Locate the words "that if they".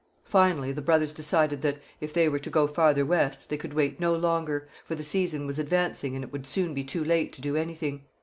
1.61-2.27